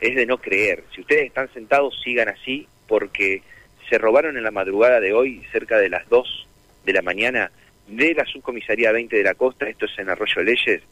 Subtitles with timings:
[0.00, 0.84] es de no creer.
[0.94, 3.42] Si ustedes están sentados, sigan así, porque
[3.88, 6.46] se robaron en la madrugada de hoy, cerca de las 2
[6.84, 7.50] de la mañana,
[7.86, 10.82] de la subcomisaría 20 de la costa, esto es en Arroyo Leyes,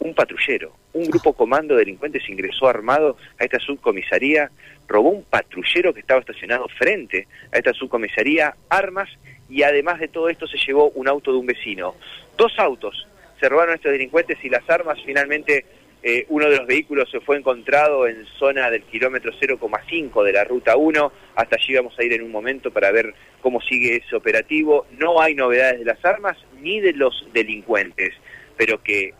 [0.00, 4.50] un patrullero, un grupo comando de delincuentes ingresó armado a esta subcomisaría,
[4.88, 9.08] robó un patrullero que estaba estacionado frente a esta subcomisaría, armas
[9.48, 11.94] y además de todo esto se llevó un auto de un vecino.
[12.36, 13.06] Dos autos
[13.38, 15.64] se robaron estos delincuentes y las armas finalmente
[16.02, 20.42] eh, uno de los vehículos se fue encontrado en zona del kilómetro 0,5 de la
[20.44, 21.12] ruta 1.
[21.36, 24.86] Hasta allí vamos a ir en un momento para ver cómo sigue ese operativo.
[24.98, 28.14] No hay novedades de las armas ni de los delincuentes,
[28.56, 29.14] pero que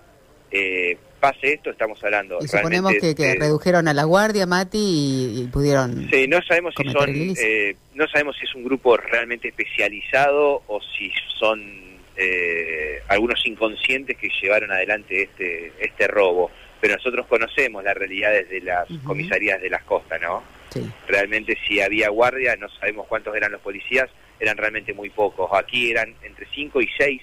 [0.51, 2.39] eh, pase esto, estamos hablando.
[2.41, 4.79] Y suponemos que, redujeron a la guardia, Mati,
[5.37, 6.09] y, pudieron.
[6.11, 10.81] Sí, no sabemos si son, eh, no sabemos si es un grupo realmente especializado o
[10.99, 11.63] si son
[12.17, 16.51] eh, algunos inconscientes que llevaron adelante este este robo.
[16.83, 20.43] Pero nosotros conocemos las realidades de las comisarías de las costas, ¿no?
[20.69, 20.87] Sí.
[21.09, 25.49] Realmente si había guardia, no sabemos cuántos eran los policías, eran realmente muy pocos.
[25.55, 27.23] Aquí eran entre 5 y 6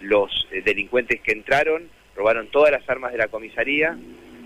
[0.00, 3.96] los delincuentes que entraron robaron todas las armas de la comisaría,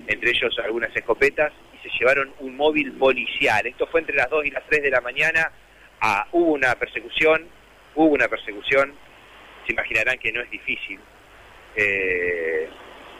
[0.06, 3.66] entre ellos algunas escopetas, y se llevaron un móvil policial.
[3.66, 5.50] Esto fue entre las 2 y las 3 de la mañana.
[6.00, 7.46] Ah, hubo una persecución,
[7.94, 8.94] hubo una persecución,
[9.66, 11.00] se imaginarán que no es difícil.
[11.74, 12.55] Eh,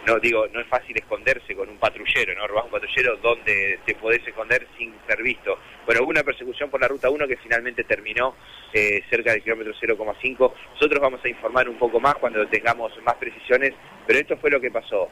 [0.07, 2.47] no digo, no es fácil esconderse con un patrullero, ¿no?
[2.47, 5.59] Robás un patrullero donde te podés esconder sin ser visto.
[5.85, 8.37] Bueno, hubo una persecución por la ruta 1 que finalmente terminó
[8.73, 10.53] eh, cerca del kilómetro 0,5.
[10.75, 13.75] Nosotros vamos a informar un poco más cuando tengamos más precisiones,
[14.07, 15.11] pero esto fue lo que pasó.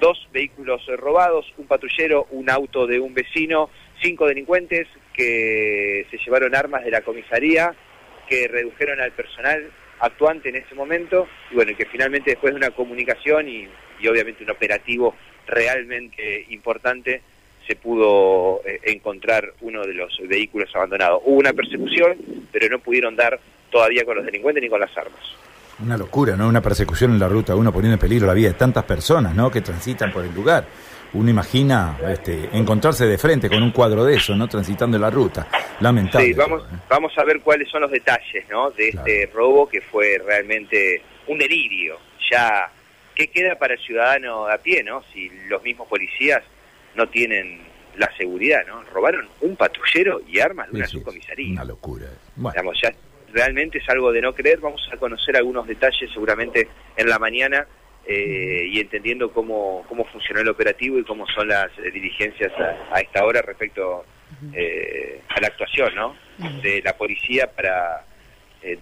[0.00, 3.70] Dos vehículos robados, un patrullero, un auto de un vecino,
[4.02, 7.74] cinco delincuentes que se llevaron armas de la comisaría,
[8.28, 12.70] que redujeron al personal actuante en ese momento y bueno, que finalmente después de una
[12.72, 13.66] comunicación y,
[14.08, 15.14] obviamente un operativo
[15.46, 17.22] realmente importante
[17.66, 21.22] se pudo eh, encontrar uno de los vehículos abandonados.
[21.24, 22.16] Hubo una persecución,
[22.52, 23.38] pero no pudieron dar
[23.70, 25.20] todavía con los delincuentes ni con las armas.
[25.82, 26.48] Una locura, ¿no?
[26.48, 29.50] Una persecución en la ruta uno poniendo en peligro la vida de tantas personas, ¿no?
[29.50, 30.66] Que transitan por el lugar
[31.16, 34.48] uno imagina este, encontrarse de frente con un cuadro de eso, ¿no?
[34.48, 35.48] Transitando la ruta.
[35.80, 36.26] Lamentable.
[36.26, 36.76] Sí, vamos, ¿eh?
[36.88, 38.70] vamos a ver cuáles son los detalles, ¿no?
[38.70, 41.98] De este robo que fue realmente un delirio.
[42.30, 42.70] Ya,
[43.16, 45.02] ¿qué queda para el ciudadano a pie, ¿no?
[45.12, 46.42] Si los mismos policías
[46.94, 47.60] no tienen
[47.96, 48.82] la seguridad, ¿no?
[48.84, 51.52] Robaron un patrullero y armas de una subcomisaría.
[51.52, 52.06] Una locura.
[52.36, 52.72] Bueno.
[52.80, 52.92] ya
[53.32, 54.60] realmente es algo de no creer.
[54.60, 57.66] Vamos a conocer algunos detalles seguramente en la mañana
[58.06, 62.52] eh, y entendiendo cómo, cómo funcionó el operativo y cómo son las eh, diligencias
[62.92, 64.04] a, esta hora respecto
[64.52, 66.16] eh, a la actuación ¿no?
[66.62, 68.04] de la policía para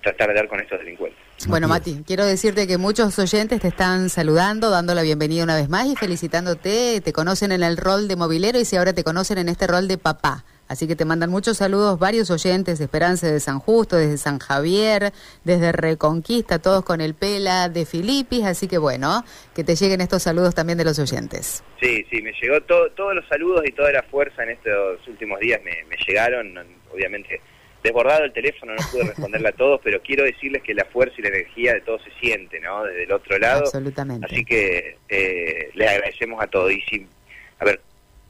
[0.03, 1.19] tratar de dar con estos delincuentes.
[1.47, 5.69] Bueno, Mati, quiero decirte que muchos oyentes te están saludando, dando la bienvenida una vez
[5.69, 7.01] más y felicitándote.
[7.03, 9.89] Te conocen en el rol de movilero y si ahora te conocen en este rol
[9.89, 10.45] de papá.
[10.67, 14.39] Así que te mandan muchos saludos varios oyentes de Esperanza de San Justo, desde San
[14.39, 15.13] Javier,
[15.45, 18.45] desde Reconquista, todos con el Pela de Filipis.
[18.45, 19.25] Así que bueno,
[19.55, 21.63] que te lleguen estos saludos también de los oyentes.
[21.81, 25.61] Sí, sí, me llegó todos los saludos y toda la fuerza en estos últimos días
[25.63, 26.55] me, llegaron.
[26.93, 27.41] Obviamente,
[27.85, 31.23] desbordado el teléfono, no pude responderle a todos, pero quiero decirles que la fuerza y
[31.23, 32.83] la energía de todos se siente, ¿no?
[32.83, 33.61] Desde el otro lado.
[33.61, 34.27] Absolutamente.
[34.27, 36.73] Así que eh, les agradecemos a todos.
[36.73, 37.07] Y si,
[37.59, 37.81] a ver,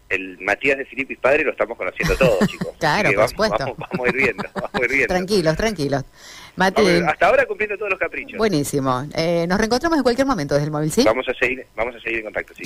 [0.09, 2.75] el Matías de Filipis padre lo estamos conociendo todos, chicos.
[2.78, 3.76] claro, por vamos, supuesto.
[3.78, 5.06] Vamos, a ir viendo, vamos a ir viendo.
[5.06, 6.04] tranquilos, tranquilos.
[7.06, 8.37] hasta ahora cumpliendo todos los caprichos.
[8.37, 9.06] Buenísimo.
[9.14, 11.04] Eh, nos reencontramos en cualquier momento desde el móvil, ¿sí?
[11.04, 12.64] Vamos a seguir, vamos a seguir en contacto, sí.